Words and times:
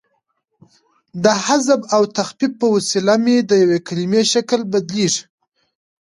د 1.23 1.25
حذف 1.43 1.81
او 1.95 2.01
تخفیف 2.17 2.51
په 2.59 2.65
واسطه 2.73 3.13
هم 3.15 3.25
د 3.49 3.51
یوې 3.63 3.79
کلیمې 3.87 4.21
شکل 4.33 4.59
بدلیږي. 4.71 5.23